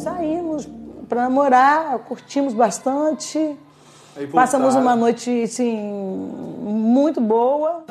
[0.00, 0.66] saímos
[1.08, 3.56] para namorar, curtimos bastante.
[4.32, 5.76] Passamos uma noite, assim,
[6.62, 7.84] muito boa.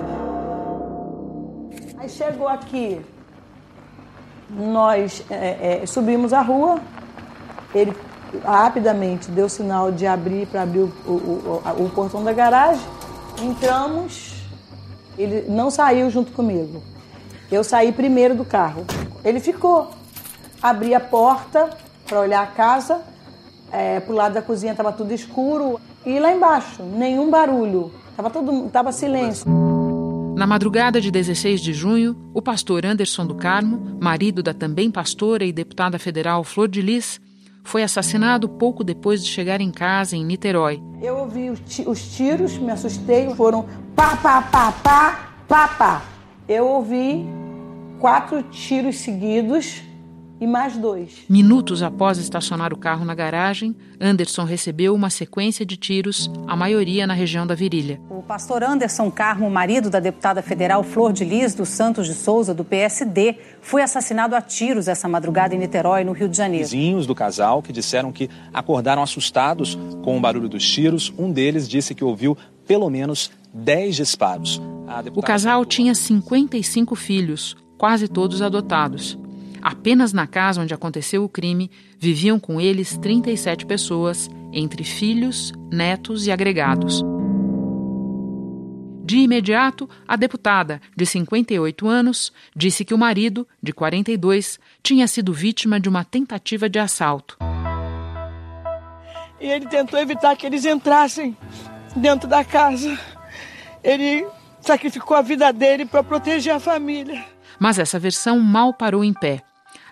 [1.97, 3.01] Aí chegou aqui,
[4.49, 6.79] nós é, é, subimos a rua,
[7.75, 7.95] ele
[8.43, 12.85] rapidamente deu sinal de abrir para abrir o, o, o, o portão da garagem.
[13.41, 14.33] Entramos,
[15.17, 16.81] ele não saiu junto comigo.
[17.51, 18.85] Eu saí primeiro do carro.
[19.23, 19.91] Ele ficou.
[20.61, 21.69] Abri a porta
[22.09, 23.01] para olhar a casa.
[23.71, 25.79] É, pro lado da cozinha estava tudo escuro.
[26.05, 27.91] E lá embaixo, nenhum barulho.
[28.17, 29.47] Tava, todo, tava silêncio.
[30.35, 35.45] Na madrugada de 16 de junho, o pastor Anderson do Carmo, marido da também pastora
[35.45, 37.21] e deputada federal Flor de Lis,
[37.63, 40.81] foi assassinado pouco depois de chegar em casa em Niterói.
[41.01, 46.01] Eu ouvi os tiros, me assustei, foram pá, pá, pá, pá, pá, pá.
[46.47, 47.25] Eu ouvi
[47.99, 49.83] quatro tiros seguidos
[50.39, 51.25] e mais dois.
[51.27, 57.05] Minutos após estacionar o carro na garagem, Anderson recebeu uma sequência de tiros, a maioria
[57.05, 57.99] na região da virilha.
[58.09, 62.53] O pastor Anderson Carmo, marido da deputada federal Flor de Lis dos Santos de Souza,
[62.53, 66.65] do PSD, foi assassinado a tiros essa madrugada em Niterói, no Rio de Janeiro.
[66.65, 71.13] Vizinhos do casal que disseram que acordaram assustados com o barulho dos tiros.
[71.17, 74.61] Um deles disse que ouviu pelo menos 10 disparos.
[75.15, 79.17] O casal tinha 55 filhos, quase todos adotados.
[79.61, 86.25] Apenas na casa onde aconteceu o crime viviam com eles 37 pessoas, entre filhos, netos
[86.27, 87.03] e agregados.
[89.09, 95.33] De imediato, a deputada, de 58 anos, disse que o marido, de 42, tinha sido
[95.33, 97.35] vítima de uma tentativa de assalto.
[99.41, 101.35] E ele tentou evitar que eles entrassem
[101.95, 102.99] dentro da casa.
[103.83, 104.27] Ele
[104.61, 107.25] sacrificou a vida dele para proteger a família.
[107.59, 109.41] Mas essa versão mal parou em pé.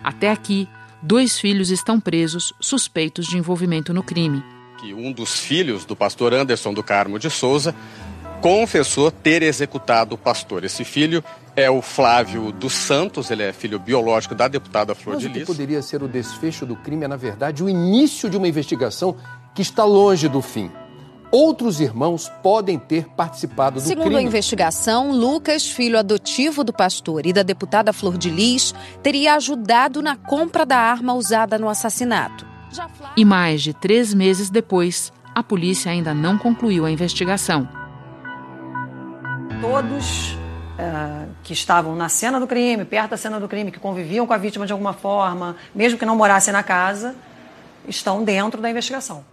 [0.02, 0.68] Até aqui,
[1.02, 4.42] dois filhos estão presos suspeitos de envolvimento no crime.
[4.78, 7.74] Que um dos filhos do pastor Anderson do Carmo de Souza
[8.40, 10.64] confessou ter executado o pastor.
[10.64, 11.22] Esse filho
[11.56, 15.36] é o Flávio dos Santos, ele é filho biológico da deputada Flor Mas de Lis.
[15.38, 18.46] O que poderia ser o desfecho do crime é, na verdade, o início de uma
[18.46, 19.16] investigação
[19.54, 20.70] que está longe do fim
[21.30, 24.18] outros irmãos podem ter participado do Segundo crime.
[24.18, 30.02] a investigação, Lucas, filho adotivo do pastor e da deputada Flor de Lis, teria ajudado
[30.02, 32.46] na compra da arma usada no assassinato.
[33.16, 37.68] E mais de três meses depois, a polícia ainda não concluiu a investigação.
[39.60, 44.26] Todos uh, que estavam na cena do crime, perto da cena do crime, que conviviam
[44.26, 47.14] com a vítima de alguma forma, mesmo que não morassem na casa,
[47.88, 49.24] estão dentro da investigação.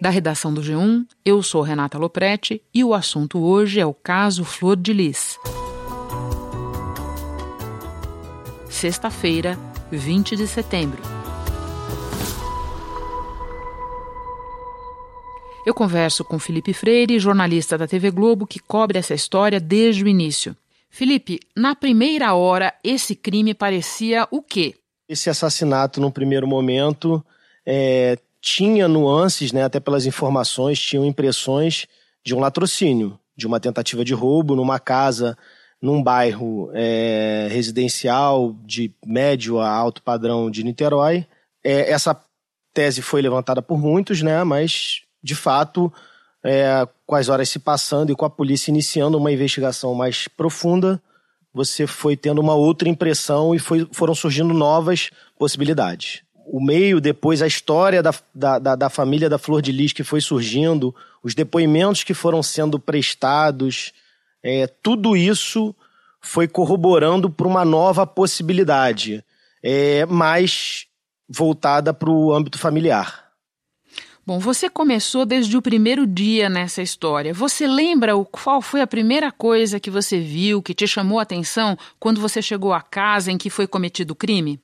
[0.00, 4.44] Da redação do G1, eu sou Renata Loprete e o assunto hoje é o caso
[4.44, 5.38] Flor de Lis.
[8.68, 9.56] Sexta-feira,
[9.92, 11.00] 20 de setembro.
[15.64, 20.08] Eu converso com Felipe Freire, jornalista da TV Globo, que cobre essa história desde o
[20.08, 20.56] início.
[20.88, 24.74] Felipe, na primeira hora, esse crime parecia o quê?
[25.08, 27.24] Esse assassinato, no primeiro momento,
[27.64, 31.86] é, tinha nuances, né, até pelas informações, tinham impressões
[32.24, 35.36] de um latrocínio, de uma tentativa de roubo numa casa,
[35.80, 41.26] num bairro é, residencial de médio a alto padrão de Niterói.
[41.64, 42.18] É, essa
[42.72, 45.92] tese foi levantada por muitos, né, mas de fato,
[46.42, 51.02] é, com as horas se passando e com a polícia iniciando uma investigação mais profunda,
[51.52, 56.22] você foi tendo uma outra impressão e foi, foram surgindo novas possibilidades
[56.52, 60.02] o meio, depois a história da, da, da, da, família da Flor de Lis que
[60.02, 63.92] foi surgindo, os depoimentos que foram sendo prestados,
[64.42, 65.74] é, tudo isso
[66.20, 69.24] foi corroborando para uma nova possibilidade,
[69.62, 70.86] é, mais
[71.28, 73.30] voltada para o âmbito familiar.
[74.26, 77.32] Bom, você começou desde o primeiro dia nessa história.
[77.32, 81.22] Você lembra o, qual foi a primeira coisa que você viu, que te chamou a
[81.22, 84.60] atenção quando você chegou à casa em que foi cometido o crime?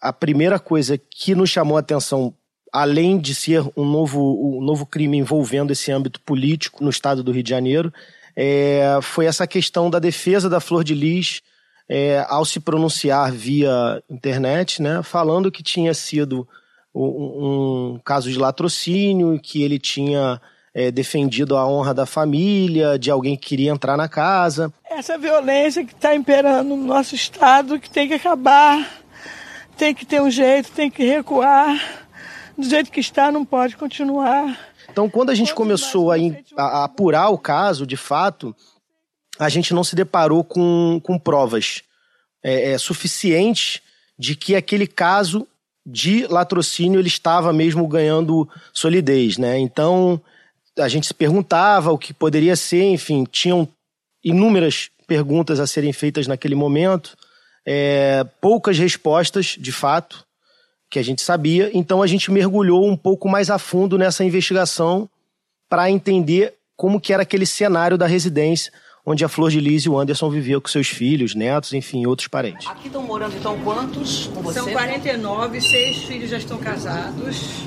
[0.00, 2.34] A primeira coisa que nos chamou a atenção,
[2.72, 7.32] além de ser um novo, um novo crime envolvendo esse âmbito político no estado do
[7.32, 7.92] Rio de Janeiro,
[8.36, 11.42] é, foi essa questão da defesa da Flor de Lis
[11.88, 16.46] é, ao se pronunciar via internet, né, falando que tinha sido
[16.94, 20.40] um, um caso de latrocínio, que ele tinha
[20.74, 24.72] é, defendido a honra da família, de alguém que queria entrar na casa.
[24.88, 28.86] Essa violência que está imperando no nosso estado, que tem que acabar
[29.78, 31.80] tem que ter um jeito, tem que recuar.
[32.56, 34.58] Do jeito que está, não pode continuar.
[34.90, 36.16] Então, quando a gente começou a,
[36.56, 38.54] a, apurar o caso, de fato,
[39.38, 41.82] a gente não se deparou com, com provas
[42.42, 43.80] é, é, suficientes
[44.18, 45.46] de que aquele caso
[45.86, 49.58] de latrocínio ele estava mesmo ganhando solidez, né?
[49.58, 50.20] Então
[50.76, 53.68] a gente se perguntava o que poderia ser, enfim, tinham
[54.22, 57.16] inúmeras perguntas a serem feitas naquele momento,
[57.70, 60.24] é, poucas respostas, de fato,
[60.88, 61.70] que a gente sabia.
[61.74, 65.06] Então a gente mergulhou um pouco mais a fundo nessa investigação
[65.68, 68.72] para entender como que era aquele cenário da residência
[69.04, 72.28] onde a Flor de Lis e o Anderson viviam com seus filhos, netos, enfim, outros
[72.28, 72.66] parentes.
[72.66, 74.60] Aqui estão morando então quantos com você?
[74.60, 77.64] São 49, seis filhos já estão casados.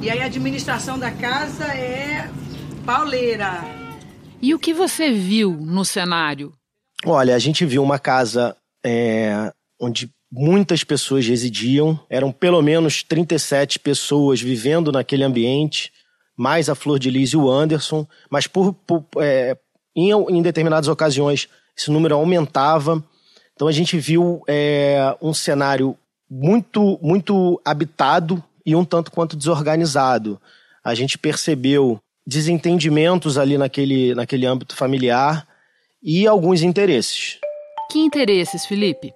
[0.00, 2.28] E aí a administração da casa é
[2.84, 3.64] pauleira.
[4.42, 6.52] E o que você viu no cenário?
[7.04, 13.80] Olha, a gente viu uma casa é, onde muitas pessoas residiam, eram pelo menos 37
[13.80, 15.92] pessoas vivendo naquele ambiente,
[16.36, 19.56] mais a Flor de Lis e o Anderson, mas por, por é,
[19.94, 23.02] em, em, determinadas ocasiões esse número aumentava.
[23.54, 25.96] Então a gente viu é, um cenário
[26.30, 30.40] muito, muito habitado e um tanto quanto desorganizado.
[30.84, 35.46] A gente percebeu desentendimentos ali naquele, naquele âmbito familiar
[36.00, 37.38] e alguns interesses.
[37.90, 39.12] Que interesses, Felipe?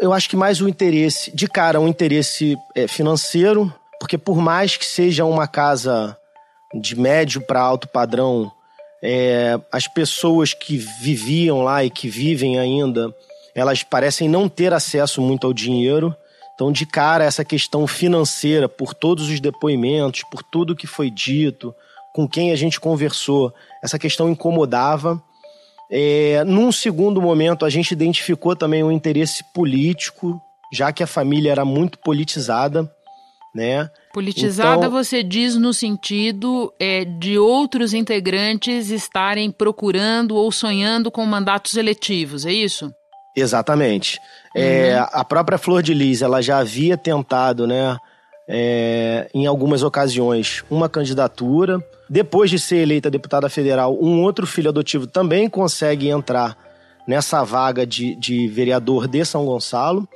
[0.00, 4.76] Eu acho que mais o interesse, de cara, um interesse é, financeiro, porque por mais
[4.76, 6.16] que seja uma casa
[6.74, 8.50] de médio para alto padrão,
[9.02, 13.14] é, as pessoas que viviam lá e que vivem ainda,
[13.54, 16.14] elas parecem não ter acesso muito ao dinheiro.
[16.54, 21.74] Então, de cara, essa questão financeira, por todos os depoimentos, por tudo que foi dito,
[22.12, 25.20] com quem a gente conversou, essa questão incomodava.
[25.94, 30.40] É, num segundo momento, a gente identificou também um interesse político,
[30.72, 32.90] já que a família era muito politizada,
[33.54, 33.90] né?
[34.14, 41.26] Politizada, então, você diz no sentido é, de outros integrantes estarem procurando ou sonhando com
[41.26, 42.90] mandatos eletivos, é isso?
[43.36, 44.18] Exatamente.
[44.56, 44.66] É, uhum.
[44.66, 47.98] É, a própria Flor de Lis, ela já havia tentado, né,
[48.48, 51.82] é, em algumas ocasiões, uma candidatura.
[52.08, 56.56] Depois de ser eleita deputada federal, um outro filho adotivo também consegue entrar
[57.06, 60.08] nessa vaga de, de vereador de São Gonçalo.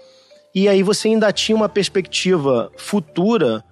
[0.54, 3.64] E aí você ainda tinha uma perspectiva futura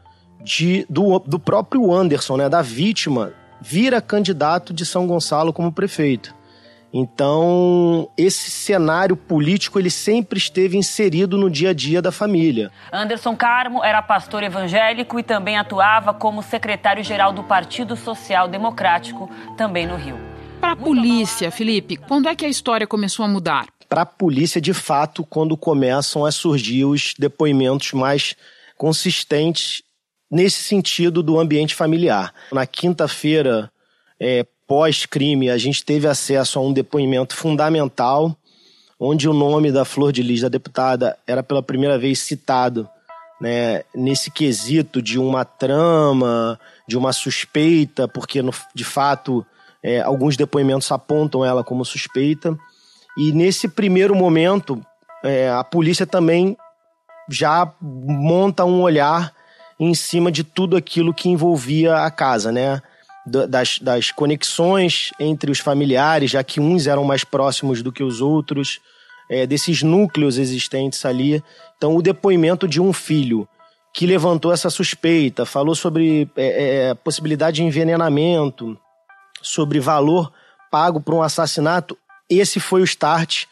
[0.42, 6.34] de, do, do próprio Anderson, né, da vítima, vira candidato de São Gonçalo como prefeito.
[6.96, 12.70] Então, esse cenário político ele sempre esteve inserido no dia a dia da família.
[12.92, 19.88] Anderson Carmo era pastor evangélico e também atuava como secretário-geral do Partido Social Democrático, também
[19.88, 20.16] no Rio.
[20.60, 23.66] Para a polícia, Felipe, quando é que a história começou a mudar?
[23.88, 28.36] Para a polícia, de fato, quando começam a surgir os depoimentos mais
[28.76, 29.82] consistentes
[30.30, 32.32] nesse sentido do ambiente familiar.
[32.52, 33.68] Na quinta-feira,
[34.18, 38.36] é, pós-crime, a gente teve acesso a um depoimento fundamental,
[38.98, 42.88] onde o nome da Flor de Lis, da deputada, era pela primeira vez citado
[43.40, 46.58] né, nesse quesito de uma trama,
[46.88, 49.44] de uma suspeita, porque no, de fato
[49.82, 52.56] é, alguns depoimentos apontam ela como suspeita.
[53.18, 54.80] E nesse primeiro momento,
[55.22, 56.56] é, a polícia também
[57.28, 59.32] já monta um olhar
[59.78, 62.80] em cima de tudo aquilo que envolvia a casa, né?
[63.24, 68.20] Das, das conexões entre os familiares, já que uns eram mais próximos do que os
[68.20, 68.80] outros,
[69.30, 71.42] é, desses núcleos existentes ali.
[71.76, 73.48] Então, o depoimento de um filho
[73.94, 78.76] que levantou essa suspeita, falou sobre é, é, possibilidade de envenenamento,
[79.40, 80.32] sobre valor
[80.70, 81.96] pago por um assassinato,
[82.28, 83.44] esse foi o start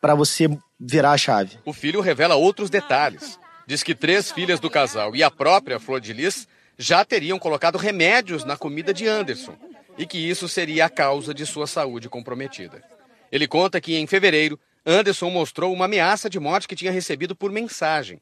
[0.00, 0.48] para você
[0.78, 1.58] virar a chave.
[1.64, 3.38] O filho revela outros detalhes.
[3.66, 6.46] Diz que três filhas do casal e a própria Flor de Lis
[6.80, 9.54] já teriam colocado remédios na comida de Anderson
[9.98, 12.82] e que isso seria a causa de sua saúde comprometida.
[13.30, 17.52] Ele conta que em fevereiro, Anderson mostrou uma ameaça de morte que tinha recebido por
[17.52, 18.18] mensagem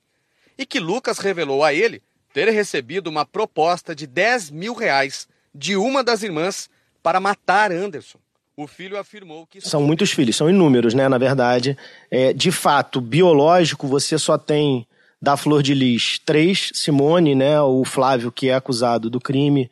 [0.59, 2.03] e que Lucas revelou a ele
[2.35, 6.69] ter recebido uma proposta de 10 mil reais de uma das irmãs
[7.01, 8.19] para matar Anderson.
[8.57, 9.61] O filho afirmou que.
[9.61, 11.09] São muitos filhos, são inúmeros, né?
[11.09, 11.79] Na verdade.
[12.11, 14.85] É, de fato, biológico, você só tem
[15.21, 19.71] da Flor de Lis, três, Simone, né, o Flávio, que é acusado do crime,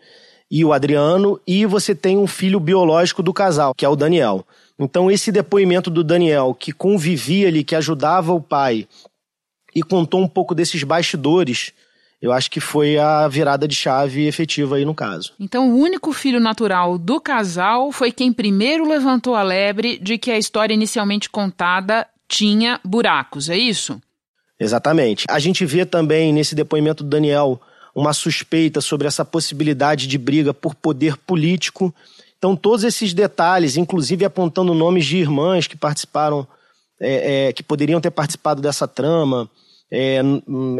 [0.50, 4.46] e o Adriano, e você tem um filho biológico do casal, que é o Daniel.
[4.78, 8.86] Então, esse depoimento do Daniel, que convivia ali, que ajudava o pai,
[9.74, 11.72] e contou um pouco desses bastidores,
[12.20, 15.32] eu acho que foi a virada de chave efetiva aí no caso.
[15.38, 20.30] Então, o único filho natural do casal foi quem primeiro levantou a lebre de que
[20.30, 24.00] a história inicialmente contada tinha buracos, é isso?
[24.58, 25.26] Exatamente.
[25.28, 27.60] A gente vê também nesse depoimento do Daniel
[27.94, 31.94] uma suspeita sobre essa possibilidade de briga por poder político.
[32.38, 36.46] Então, todos esses detalhes, inclusive apontando nomes de irmãs que participaram,
[37.00, 39.50] é, é, que poderiam ter participado dessa trama,
[39.90, 40.20] é,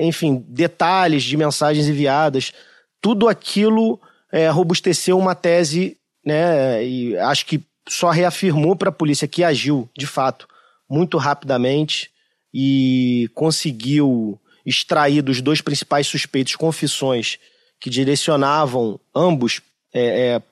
[0.01, 2.53] enfim, detalhes de mensagens enviadas,
[3.01, 4.01] tudo aquilo
[4.33, 6.85] é, robusteceu uma tese, né?
[6.85, 10.49] E acho que só reafirmou para a polícia que agiu, de fato,
[10.89, 12.11] muito rapidamente
[12.59, 17.39] e conseguiu extrair dos dois principais suspeitos confissões
[17.79, 19.61] que direcionavam ambos
[19.93, 20.43] é, é,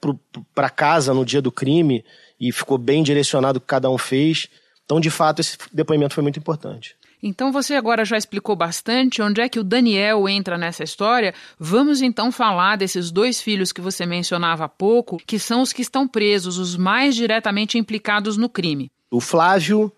[0.55, 2.05] para casa no dia do crime
[2.39, 4.49] e ficou bem direcionado o que cada um fez.
[4.85, 6.95] Então, de fato, esse depoimento foi muito importante.
[7.23, 11.33] Então você agora já explicou bastante onde é que o Daniel entra nessa história.
[11.59, 15.81] Vamos então falar desses dois filhos que você mencionava há pouco, que são os que
[15.81, 18.93] estão presos, os mais diretamente implicados no crime.
[19.11, 19.91] O Flávio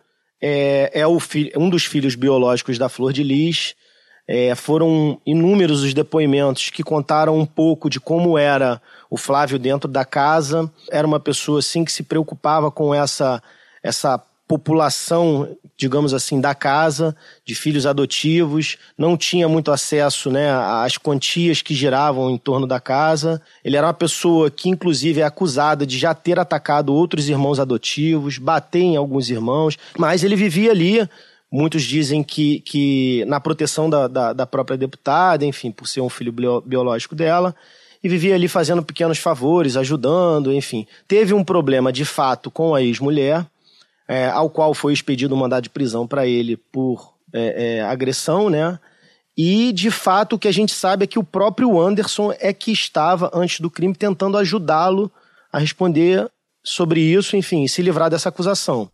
[0.48, 3.74] é, é um dos filhos biológicos da Flor de Lis.
[4.28, 9.88] É, foram inúmeros os depoimentos que contaram um pouco de como era o Flávio dentro
[9.88, 10.70] da casa.
[10.90, 13.42] Era uma pessoa assim que se preocupava com essa
[13.82, 20.96] essa população, digamos assim, da casa, de filhos adotivos, não tinha muito acesso né, às
[20.96, 23.42] quantias que giravam em torno da casa.
[23.64, 28.38] Ele era uma pessoa que, inclusive, é acusada de já ter atacado outros irmãos adotivos,
[28.38, 31.08] bater em alguns irmãos, mas ele vivia ali.
[31.50, 36.08] Muitos dizem que, que na proteção da, da, da própria deputada, enfim, por ser um
[36.08, 36.32] filho
[36.64, 37.54] biológico dela,
[38.02, 40.86] e vivia ali fazendo pequenos favores, ajudando, enfim.
[41.08, 43.44] Teve um problema de fato com a ex-mulher,
[44.08, 48.48] é, ao qual foi expedido um mandado de prisão para ele por é, é, agressão,
[48.48, 48.78] né?
[49.36, 52.72] E, de fato, o que a gente sabe é que o próprio Anderson é que
[52.72, 55.12] estava, antes do crime, tentando ajudá-lo
[55.52, 56.30] a responder
[56.64, 58.90] sobre isso, enfim, se livrar dessa acusação.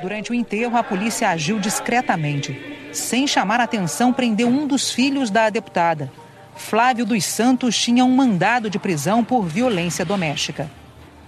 [0.00, 2.58] Durante o enterro, a polícia agiu discretamente.
[2.92, 6.10] Sem chamar atenção, prendeu um dos filhos da deputada.
[6.56, 10.70] Flávio dos Santos tinha um mandado de prisão por violência doméstica.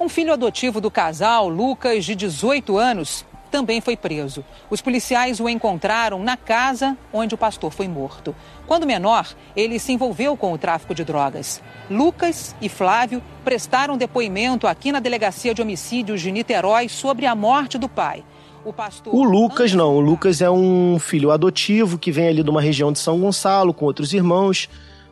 [0.06, 4.44] Um filho adotivo do casal, Lucas, de 18 anos, também foi preso.
[4.70, 8.32] Os policiais o encontraram na casa onde o pastor foi morto.
[8.68, 11.60] Quando menor, ele se envolveu com o tráfico de drogas.
[11.90, 17.76] Lucas e Flávio prestaram depoimento aqui na Delegacia de Homicídios de Niterói sobre a morte
[17.76, 18.22] do pai.
[18.64, 19.12] O, pastor...
[19.12, 22.92] o Lucas não, o Lucas é um filho adotivo que vem ali de uma região
[22.92, 24.68] de São Gonçalo com outros irmãos.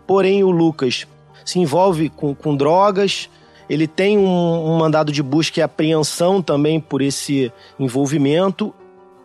[0.07, 1.05] Porém, o Lucas
[1.45, 3.29] se envolve com, com drogas,
[3.69, 8.75] ele tem um, um mandado de busca e apreensão também por esse envolvimento.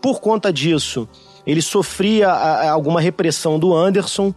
[0.02, 1.08] Por conta disso,
[1.46, 2.30] ele sofria
[2.70, 4.34] alguma repressão do Anderson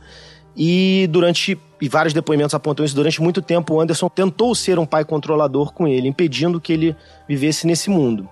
[0.57, 4.87] e durante e vários depoimentos apontam isso durante muito tempo o Anderson tentou ser um
[4.87, 6.97] pai controlador com ele, impedindo que ele
[7.29, 8.29] vivesse nesse mundo.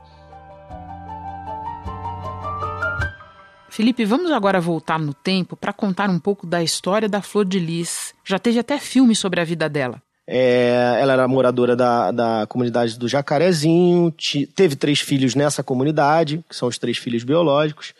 [3.69, 7.59] Felipe, vamos agora voltar no tempo para contar um pouco da história da Flor de
[7.59, 8.15] Lis.
[8.25, 10.01] Já teve até filme sobre a vida dela.
[10.33, 14.15] É, ela era moradora da, da comunidade do Jacarezinho,
[14.55, 17.93] teve três filhos nessa comunidade, que são os três filhos biológicos,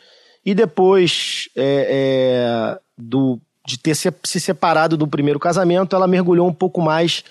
[0.45, 6.47] e depois é, é, do, de ter se, se separado do primeiro casamento, ela mergulhou
[6.47, 7.21] um pouco mais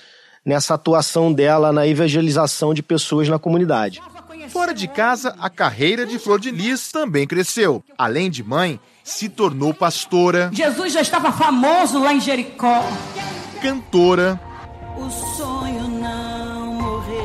[0.45, 4.02] nessa atuação dela na evangelização de pessoas na comunidade.
[4.50, 7.83] Fora de casa, a carreira de Flor de Lis também cresceu.
[7.97, 10.50] Além de mãe, se tornou pastora.
[10.52, 12.85] Jesus já estava famoso lá em Jericó.
[13.62, 14.38] Cantora
[14.97, 17.21] o sonho não morreu.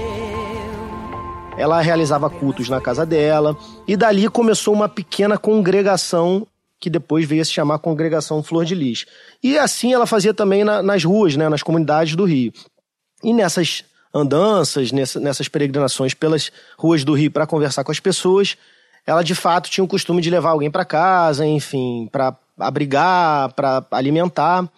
[1.58, 3.58] Ela realizava cultos na casa dela
[3.88, 6.46] e dali começou uma pequena congregação
[6.80, 9.06] que depois veio a se chamar Congregação Flor de Lis.
[9.42, 12.54] E assim ela fazia também na, nas ruas, né, nas comunidades do Rio.
[13.24, 18.58] E nessas andanças, nessa, nessas peregrinações pelas ruas do Rio para conversar com as pessoas,
[19.06, 23.86] ela de fato tinha o costume de levar alguém para casa, enfim, para abrigar, para
[23.92, 24.70] alimentar.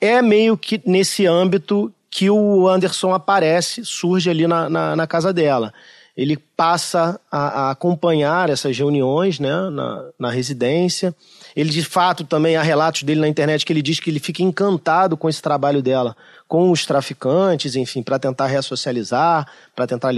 [0.00, 5.32] É meio que nesse âmbito que o Anderson aparece, surge ali na, na, na casa
[5.32, 5.72] dela.
[6.16, 11.14] Ele passa a, a, acompanhar essas reuniões né, na, na residência.
[11.54, 14.42] Ele, de fato, também há relatos dele na internet que ele diz que ele fica
[14.42, 16.16] encantado com esse trabalho dela,
[16.48, 19.46] com os traficantes, enfim, para tentar ressocializar,
[19.76, 20.10] para tentar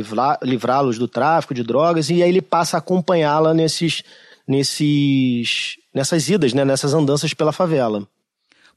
[0.43, 4.03] livrá-los do tráfico de drogas, e aí ele passa a acompanhá-la nesses,
[4.49, 8.07] nesses, nessas idas, né, nessas andanças pela favela.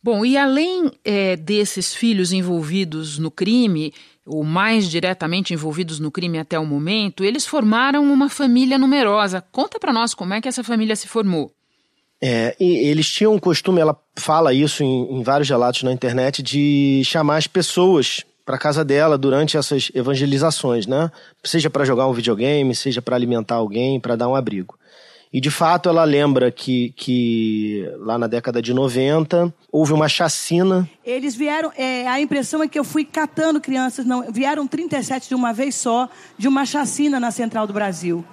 [0.04, 3.94] Bom, e além é, desses filhos envolvidos no crime,
[4.26, 9.42] ou mais diretamente envolvidos no crime até o momento, eles formaram uma família numerosa.
[9.52, 11.54] Conta para nós como é que essa família se formou.
[12.22, 17.02] É, eles tinham um costume, ela fala isso em, em vários relatos na internet, de
[17.06, 21.10] chamar as pessoas para casa dela durante essas evangelizações, né?
[21.44, 24.78] Seja para jogar um videogame, seja para alimentar alguém, para dar um abrigo.
[25.34, 30.88] E de fato ela lembra que, que lá na década de 90 houve uma chacina.
[31.04, 35.34] Eles vieram, é, a impressão é que eu fui catando crianças, não, vieram 37 de
[35.34, 38.24] uma vez só, de uma chacina na Central do Brasil.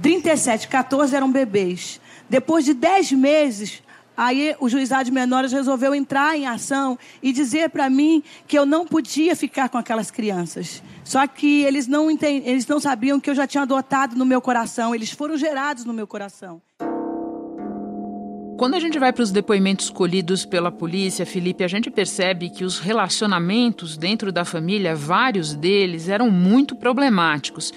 [0.00, 2.00] 37, 14 eram bebês.
[2.30, 3.82] Depois de dez meses,
[4.18, 8.66] Aí o juizado de menores resolveu entrar em ação e dizer para mim que eu
[8.66, 10.82] não podia ficar com aquelas crianças.
[11.04, 12.42] Só que eles não, entend...
[12.44, 15.92] eles não sabiam que eu já tinha adotado no meu coração, eles foram gerados no
[15.92, 16.60] meu coração.
[18.58, 22.64] Quando a gente vai para os depoimentos colhidos pela polícia, Felipe, a gente percebe que
[22.64, 27.72] os relacionamentos dentro da família, vários deles, eram muito problemáticos.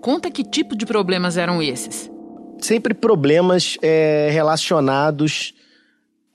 [0.00, 2.10] Conta que tipo de problemas eram esses?
[2.58, 5.52] Sempre problemas é, relacionados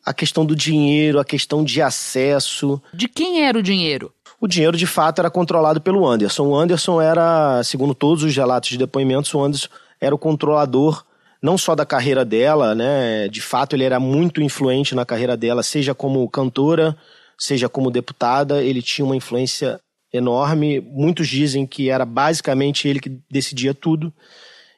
[0.07, 2.81] à questão do dinheiro, à questão de acesso.
[2.93, 4.13] De quem era o dinheiro?
[4.39, 6.47] O dinheiro, de fato, era controlado pelo Anderson.
[6.47, 9.67] O Anderson era, segundo todos os relatos de depoimentos, o Anderson
[9.99, 11.03] era o controlador
[11.41, 13.27] não só da carreira dela, né?
[13.27, 16.95] De fato, ele era muito influente na carreira dela, seja como cantora,
[17.37, 19.77] seja como deputada, ele tinha uma influência
[20.13, 20.79] enorme.
[20.79, 24.13] Muitos dizem que era basicamente ele que decidia tudo.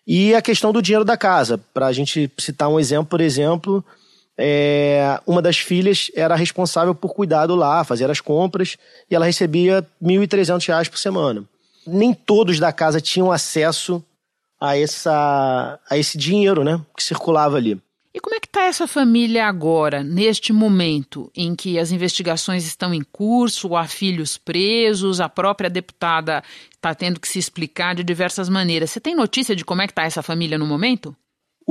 [0.07, 1.59] E a questão do dinheiro da casa.
[1.71, 3.85] Para a gente citar um exemplo, por exemplo,
[4.41, 8.77] é, uma das filhas era responsável por cuidar do lar, fazer as compras,
[9.11, 11.43] e ela recebia R$ 1.300 por semana.
[11.85, 14.01] Nem todos da casa tinham acesso
[14.57, 17.77] a, essa, a esse dinheiro né, que circulava ali.
[18.13, 22.93] E como é que está essa família agora, neste momento em que as investigações estão
[22.93, 26.41] em curso, há filhos presos, a própria deputada
[26.71, 28.89] está tendo que se explicar de diversas maneiras.
[28.89, 31.15] Você tem notícia de como é que está essa família no momento?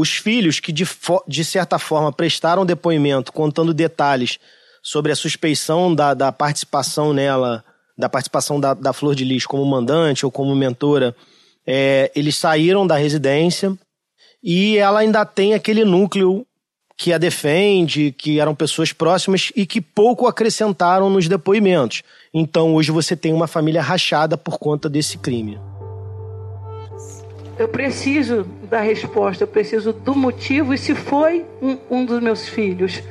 [0.00, 0.86] Os filhos que, de,
[1.26, 4.38] de certa forma, prestaram depoimento contando detalhes
[4.80, 7.64] sobre a suspeição da, da participação nela,
[7.98, 11.16] da participação da, da Flor de Lis como mandante ou como mentora
[11.66, 13.76] é, eles saíram da residência
[14.40, 16.46] e ela ainda tem aquele núcleo
[16.96, 22.04] que a defende, que eram pessoas próximas e que pouco acrescentaram nos depoimentos.
[22.32, 25.58] Então hoje você tem uma família rachada por conta desse crime.
[27.58, 32.48] Eu preciso da resposta, eu preciso do motivo e se foi um, um dos meus
[32.48, 33.02] filhos.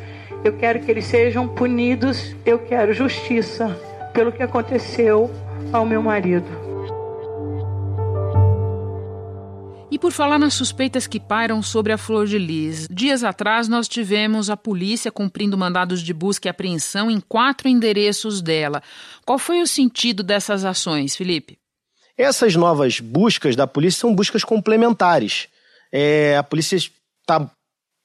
[0.41, 3.77] Eu quero que eles sejam punidos, eu quero justiça
[4.13, 5.29] pelo que aconteceu
[5.73, 6.47] ao meu marido.
[9.91, 13.87] E por falar nas suspeitas que pairam sobre a Flor de Lis, dias atrás nós
[13.87, 18.81] tivemos a polícia cumprindo mandados de busca e apreensão em quatro endereços dela.
[19.25, 21.57] Qual foi o sentido dessas ações, Felipe?
[22.17, 25.47] Essas novas buscas da polícia são buscas complementares.
[25.91, 27.49] É, a polícia está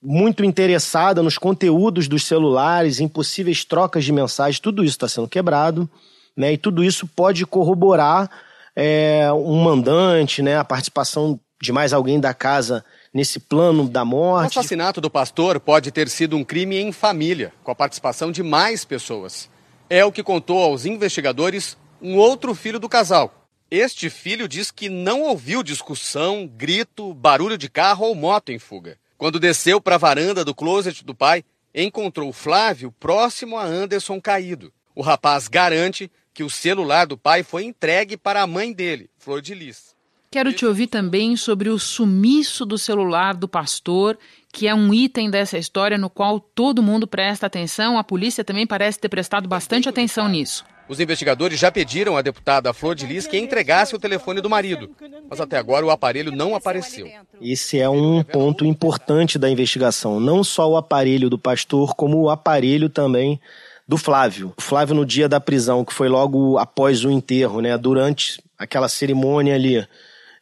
[0.02, 5.28] muito interessada nos conteúdos dos celulares, em possíveis trocas de mensagens, tudo isso está sendo
[5.28, 5.88] quebrado,
[6.36, 6.52] né?
[6.52, 8.28] E tudo isso pode corroborar
[8.74, 10.58] é, um mandante, né?
[10.58, 14.56] A participação de mais alguém da casa nesse plano da morte.
[14.56, 18.42] O assassinato do pastor pode ter sido um crime em família, com a participação de
[18.42, 19.48] mais pessoas.
[19.88, 23.41] É o que contou aos investigadores um outro filho do casal.
[23.74, 28.98] Este filho diz que não ouviu discussão, grito, barulho de carro ou moto em fuga.
[29.16, 31.42] Quando desceu para a varanda do closet do pai,
[31.74, 34.70] encontrou Flávio próximo a Anderson caído.
[34.94, 39.40] O rapaz garante que o celular do pai foi entregue para a mãe dele, Flor
[39.40, 39.96] de Lis.
[40.30, 44.18] Quero te ouvir também sobre o sumiço do celular do pastor,
[44.52, 47.96] que é um item dessa história no qual todo mundo presta atenção.
[47.96, 50.62] A polícia também parece ter prestado bastante atenção nisso.
[50.88, 54.90] Os investigadores já pediram à deputada Flor de Lis que entregasse o telefone do marido,
[55.28, 57.08] mas até agora o aparelho não apareceu.
[57.40, 62.30] Esse é um ponto importante da investigação, não só o aparelho do pastor, como o
[62.30, 63.40] aparelho também
[63.86, 64.52] do Flávio.
[64.56, 68.88] O Flávio no dia da prisão, que foi logo após o enterro, né, durante aquela
[68.88, 69.86] cerimônia ali,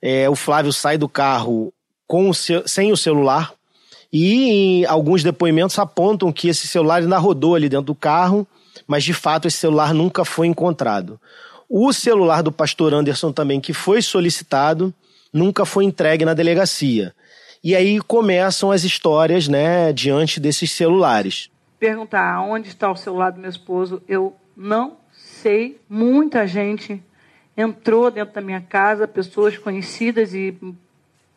[0.03, 1.73] é, o Flávio sai do carro
[2.07, 3.53] com o seu, sem o celular
[4.13, 8.47] e alguns depoimentos apontam que esse celular ainda rodou ali dentro do carro,
[8.87, 11.21] mas de fato esse celular nunca foi encontrado.
[11.69, 14.93] O celular do pastor Anderson também, que foi solicitado,
[15.33, 17.15] nunca foi entregue na delegacia.
[17.63, 21.51] E aí começam as histórias, né, diante desses celulares.
[21.79, 25.81] Perguntar onde está o celular do meu esposo, eu não sei.
[25.89, 27.03] Muita gente
[27.57, 30.57] entrou dentro da minha casa pessoas conhecidas e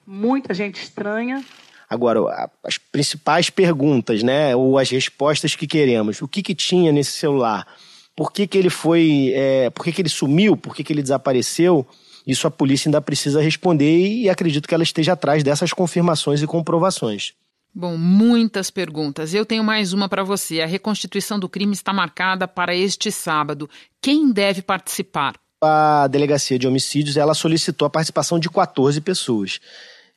[0.06, 1.44] muita gente estranha.
[1.94, 6.22] Agora, as principais perguntas, né, ou as respostas que queremos.
[6.22, 7.68] O que, que tinha nesse celular?
[8.16, 9.32] Por que, que ele foi.
[9.34, 10.58] É, por que, que ele sumiu?
[10.58, 11.86] Por que, que ele desapareceu?
[12.26, 16.48] Isso a polícia ainda precisa responder e acredito que ela esteja atrás dessas confirmações e
[16.48, 17.34] comprovações.
[17.76, 19.34] Bom, muitas perguntas.
[19.34, 20.62] Eu tenho mais uma para você.
[20.62, 23.70] A reconstituição do crime está marcada para este sábado.
[24.00, 25.34] Quem deve participar?
[25.64, 29.60] a delegacia de homicídios ela solicitou a participação de 14 pessoas,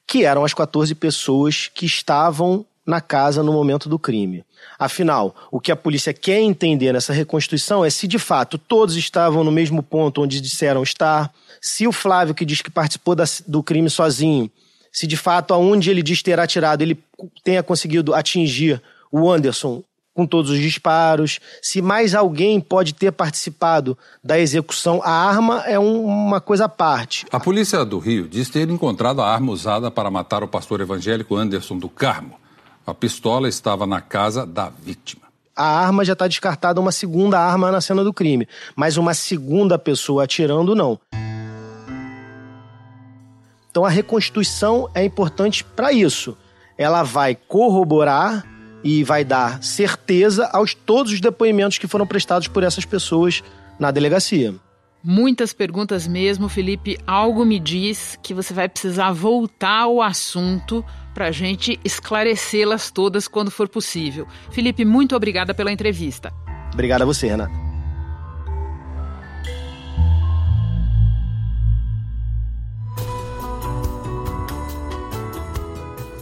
[0.07, 4.45] que eram as 14 pessoas que estavam na casa no momento do crime.
[4.79, 9.43] Afinal, o que a polícia quer entender nessa reconstituição é se de fato todos estavam
[9.43, 13.63] no mesmo ponto onde disseram estar, se o Flávio, que diz que participou da, do
[13.63, 14.49] crime sozinho,
[14.93, 16.99] se de fato aonde ele diz ter atirado ele
[17.43, 19.83] tenha conseguido atingir o Anderson
[20.17, 25.03] com todos os disparos, se mais alguém pode ter participado da execução.
[25.05, 27.27] A arma é um, uma coisa à parte.
[27.31, 31.37] A polícia do Rio diz ter encontrado a arma usada para matar o pastor evangélico
[31.37, 32.41] Anderson do Carmo.
[32.87, 35.27] A pistola estava na casa da vítima.
[35.55, 39.79] A arma já está descartada, uma segunda arma na cena do crime, mas uma segunda
[39.79, 40.99] pessoa atirando, não.
[43.71, 46.35] Então a reconstituição é importante para isso.
[46.79, 48.56] Ela vai corroborar
[48.87, 53.43] e vai dar certeza aos todos os depoimentos que foram prestados por essas pessoas
[53.81, 54.55] na delegacia.
[55.03, 56.97] Muitas perguntas mesmo, Felipe.
[57.05, 63.27] Algo me diz que você vai precisar voltar ao assunto para a gente esclarecê-las todas
[63.27, 64.27] quando for possível.
[64.51, 66.33] Felipe, muito obrigada pela entrevista.
[66.73, 67.66] Obrigado a você, Renata.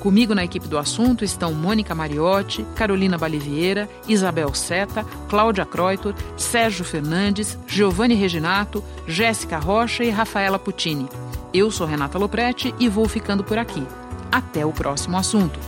[0.05, 6.85] Comigo na equipe do assunto estão Mônica Mariotti, Carolina Balivieira, Isabel Seta, Cláudia Croitor, Sérgio
[6.85, 11.09] Fernandes, Giovanni Reginato, Jéssica Rocha e Rafaela Puccini.
[11.55, 13.83] Eu sou Renata Loprete e vou ficando por aqui.
[14.31, 15.59] Até o próximo assunto.